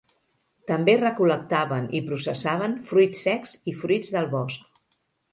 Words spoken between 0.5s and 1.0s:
També